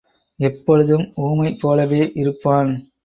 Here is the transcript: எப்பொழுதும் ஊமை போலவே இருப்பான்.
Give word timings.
எப்பொழுதும் 0.39 1.13
ஊமை 1.15 1.55
போலவே 1.55 2.11
இருப்பான். 2.13 2.71